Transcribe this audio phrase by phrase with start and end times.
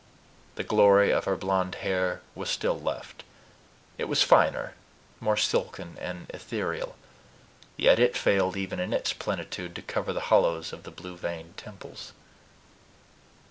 [0.55, 3.23] The glory of her blond hair was still left:
[3.99, 4.73] it was finer,
[5.19, 6.95] more silken and ethereal,
[7.77, 11.55] yet it failed even in its plenitude to cover the hollows of the blue veined
[11.55, 12.13] temples.